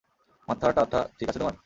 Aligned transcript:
মাথাটাথা 0.47 0.99
ঠিক 1.17 1.27
আছে 1.29 1.39
তোমার? 1.39 1.55